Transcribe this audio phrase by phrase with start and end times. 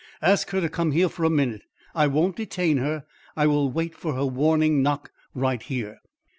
[0.23, 1.61] Ask her to come here for a minute.
[1.93, 3.05] I won't detain her.
[3.37, 5.99] I will wait for her warning knock right here."